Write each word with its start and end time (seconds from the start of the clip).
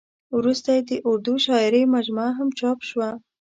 ورسته 0.37 0.69
یې 0.75 0.81
د 0.89 0.91
اردو 1.09 1.33
شاعرۍ 1.45 1.83
مجموعه 1.95 2.31
هم 2.37 2.49
چاپ 2.59 2.79
شوه. 2.89 3.09